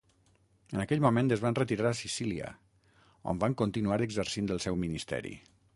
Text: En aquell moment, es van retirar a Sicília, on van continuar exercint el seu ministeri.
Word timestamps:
En 0.77 0.81
aquell 0.83 1.03
moment, 1.03 1.29
es 1.35 1.43
van 1.43 1.57
retirar 1.59 1.91
a 1.91 1.99
Sicília, 1.99 2.49
on 3.33 3.45
van 3.45 3.59
continuar 3.65 4.03
exercint 4.09 4.53
el 4.57 4.65
seu 4.67 4.85
ministeri. 4.89 5.37